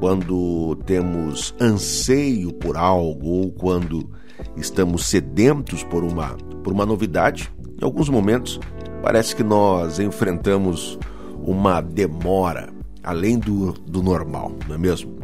quando 0.00 0.76
temos 0.86 1.54
anseio 1.60 2.52
por 2.52 2.76
algo 2.76 3.28
ou 3.28 3.52
quando 3.52 4.10
estamos 4.56 5.06
sedentos 5.06 5.82
por 5.84 6.04
uma, 6.04 6.36
por 6.68 6.74
uma 6.74 6.84
novidade, 6.84 7.50
em 7.80 7.82
alguns 7.82 8.10
momentos 8.10 8.60
parece 9.02 9.34
que 9.34 9.42
nós 9.42 9.98
enfrentamos 9.98 10.98
uma 11.42 11.80
demora 11.80 12.68
além 13.02 13.38
do, 13.38 13.72
do 13.72 14.02
normal, 14.02 14.52
não 14.68 14.74
é 14.74 14.78
mesmo? 14.78 15.18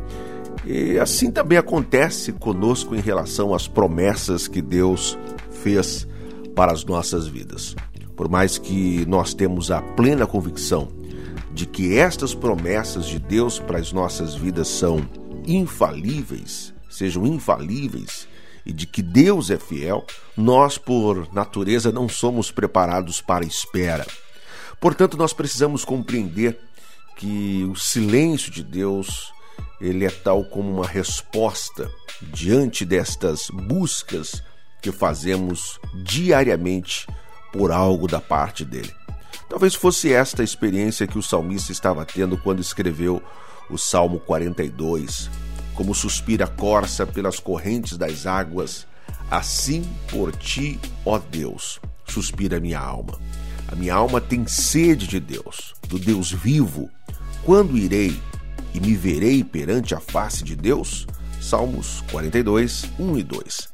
E 0.65 0.99
assim 0.99 1.31
também 1.31 1.59
acontece 1.59 2.33
conosco 2.33 2.95
em 2.95 2.99
relação 2.99 3.53
às 3.53 3.69
promessas 3.69 4.49
que 4.49 4.63
Deus 4.63 5.19
fez 5.51 6.09
para 6.55 6.73
as 6.73 6.83
nossas 6.83 7.27
vidas. 7.27 7.77
Por 8.17 8.27
mais 8.27 8.57
que 8.57 9.05
nós 9.05 9.35
temos 9.35 9.71
a 9.71 9.83
plena 9.83 10.27
convicção 10.27 10.89
de 11.53 11.67
que 11.67 11.99
estas 11.99 12.33
promessas 12.33 13.05
de 13.05 13.19
Deus 13.19 13.59
para 13.59 13.79
as 13.79 13.93
nossas 13.93 14.35
vidas 14.35 14.69
são 14.69 15.07
infalíveis, 15.47 16.73
sejam 16.89 17.27
infalíveis, 17.27 18.27
e 18.65 18.73
de 18.73 18.87
que 18.87 19.03
Deus 19.03 19.51
é 19.51 19.59
fiel, 19.59 20.07
nós, 20.37 20.79
por 20.79 21.33
natureza, 21.33 21.93
não 21.93 22.09
somos 22.09 22.51
preparados 22.51 23.21
para 23.21 23.45
a 23.45 23.49
espera. 23.49 24.07
Portanto, 24.81 25.17
nós 25.17 25.33
precisamos 25.33 25.85
compreender 25.85 26.59
que 27.17 27.69
o 27.71 27.77
silêncio 27.77 28.51
de 28.51 28.63
Deus 28.63 29.33
ele 29.81 30.05
é 30.05 30.11
tal 30.11 30.45
como 30.45 30.71
uma 30.71 30.87
resposta 30.87 31.91
diante 32.23 32.85
destas 32.85 33.49
buscas 33.51 34.43
que 34.81 34.91
fazemos 34.93 35.79
diariamente 36.03 37.07
por 37.53 37.71
algo 37.71 38.07
da 38.07 38.21
parte 38.21 38.65
dele. 38.65 38.93
Talvez 39.49 39.75
fosse 39.75 40.13
esta 40.13 40.43
a 40.43 40.45
experiência 40.45 41.07
que 41.07 41.19
o 41.19 41.23
salmista 41.23 41.71
estava 41.71 42.05
tendo 42.05 42.39
quando 42.39 42.61
escreveu 42.61 43.23
o 43.71 43.79
Salmo 43.79 44.19
42. 44.21 45.31
Como 45.75 45.95
suspira 45.95 46.45
a 46.45 46.49
corça 46.49 47.07
pelas 47.07 47.39
correntes 47.39 47.99
das 47.99 48.27
águas, 48.27 48.87
assim 49.31 49.83
por 50.09 50.35
ti, 50.35 50.79
ó 51.05 51.19
Deus, 51.19 51.81
suspira 52.07 52.61
minha 52.61 52.79
alma. 52.79 53.19
A 53.69 53.75
minha 53.75 53.95
alma 53.95 54.21
tem 54.21 54.47
sede 54.47 55.07
de 55.07 55.19
Deus, 55.19 55.75
do 55.89 55.99
Deus 55.99 56.31
vivo. 56.31 56.89
Quando 57.45 57.77
irei 57.77 58.21
e 58.73 58.81
me 58.81 58.95
verei 58.95 59.43
perante 59.43 59.95
a 59.95 60.01
face 60.01 60.45
de 60.45 60.55
Deus? 60.55 61.07
Salmos 61.41 62.03
42, 62.11 62.85
1 62.99 63.19
e 63.19 63.23
2. 63.23 63.69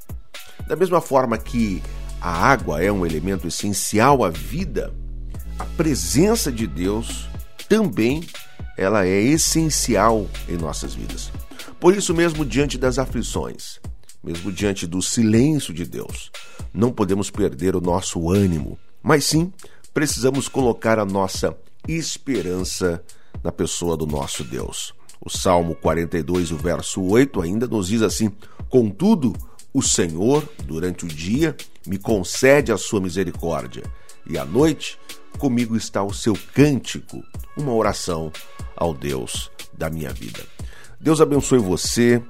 Da 0.67 0.77
mesma 0.77 1.01
forma 1.01 1.37
que 1.37 1.83
a 2.21 2.31
água 2.31 2.83
é 2.83 2.91
um 2.91 3.05
elemento 3.05 3.47
essencial 3.47 4.25
à 4.25 4.31
vida, 4.31 4.93
a 5.59 5.65
presença 5.65 6.51
de 6.51 6.67
Deus 6.67 7.29
também 7.69 8.25
ela 8.77 9.07
é 9.07 9.21
essencial 9.21 10.27
em 10.49 10.57
nossas 10.57 10.95
vidas. 10.95 11.31
Por 11.81 11.97
isso 11.97 12.15
mesmo 12.15 12.45
diante 12.45 12.77
das 12.77 12.99
aflições, 12.99 13.81
mesmo 14.23 14.53
diante 14.53 14.87
do 14.87 15.01
silêncio 15.01 15.73
de 15.73 15.87
Deus, 15.87 16.31
não 16.75 16.93
podemos 16.93 17.31
perder 17.31 17.75
o 17.75 17.81
nosso 17.81 18.31
ânimo, 18.31 18.79
mas 19.03 19.25
sim 19.25 19.51
precisamos 19.95 20.47
colocar 20.47 20.99
a 20.99 21.07
nossa 21.07 21.57
esperança 21.89 23.03
na 23.43 23.51
pessoa 23.51 23.97
do 23.97 24.07
nosso 24.07 24.45
Deus. 24.45 24.93
O 25.25 25.31
Salmo 25.31 25.75
42, 25.75 26.53
o 26.53 26.57
verso 26.57 27.03
8, 27.03 27.41
ainda 27.41 27.67
nos 27.67 27.89
diz 27.89 28.03
assim: 28.03 28.31
Contudo, 28.69 29.35
o 29.73 29.83
Senhor, 29.83 30.47
durante 30.65 31.07
o 31.07 31.09
dia, 31.09 31.57
me 31.87 31.99
concede 31.99 32.73
a 32.73 32.77
sua 32.77 33.01
misericórdia, 33.01 33.85
e 34.27 34.37
à 34.37 34.45
noite 34.45 34.99
comigo 35.39 35.77
está 35.77 36.03
o 36.03 36.13
seu 36.13 36.37
cântico, 36.55 37.23
uma 37.57 37.73
oração 37.73 38.31
ao 38.77 38.93
Deus 38.93 39.51
da 39.73 39.89
minha 39.89 40.13
vida. 40.13 40.45
Deus 41.01 41.21
abençoe 41.21 41.59
você. 41.59 42.23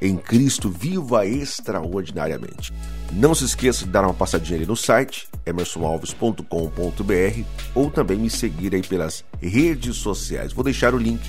Em 0.00 0.16
Cristo, 0.16 0.68
viva 0.68 1.24
extraordinariamente. 1.24 2.72
Não 3.12 3.34
se 3.34 3.44
esqueça 3.44 3.84
de 3.84 3.90
dar 3.90 4.02
uma 4.02 4.12
passadinha 4.12 4.58
ali 4.58 4.66
no 4.66 4.76
site 4.76 5.28
emersonalves.com.br 5.46 7.42
ou 7.74 7.90
também 7.90 8.18
me 8.18 8.28
seguir 8.28 8.74
aí 8.74 8.82
pelas 8.82 9.24
redes 9.40 9.96
sociais. 9.96 10.52
Vou 10.52 10.64
deixar 10.64 10.94
o 10.94 10.98
link 10.98 11.22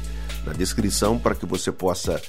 na 0.46 0.54
descrição 0.54 1.18
para 1.20 1.36
que 1.36 1.46
você 1.46 1.72
possa 1.72 2.22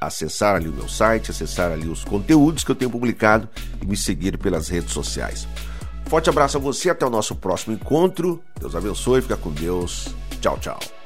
acessar 0.00 0.56
ali 0.56 0.68
o 0.68 0.72
meu 0.72 0.88
site, 0.88 1.30
acessar 1.30 1.70
ali 1.70 1.88
os 1.88 2.04
conteúdos 2.04 2.64
que 2.64 2.70
eu 2.70 2.76
tenho 2.76 2.90
publicado 2.90 3.48
e 3.80 3.86
me 3.86 3.96
seguir 3.96 4.38
pelas 4.38 4.68
redes 4.68 4.92
sociais. 4.92 5.46
Forte 6.06 6.28
abraço 6.28 6.56
a 6.56 6.60
você, 6.60 6.90
até 6.90 7.06
o 7.06 7.10
nosso 7.10 7.34
próximo 7.34 7.74
encontro. 7.74 8.42
Deus 8.58 8.74
abençoe, 8.74 9.22
fica 9.22 9.36
com 9.36 9.50
Deus. 9.50 10.08
Tchau, 10.40 10.58
tchau. 10.58 11.01